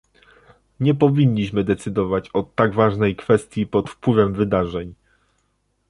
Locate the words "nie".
0.79-0.95